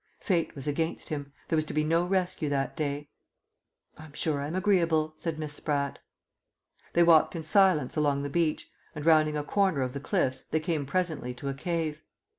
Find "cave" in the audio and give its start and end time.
11.53-12.01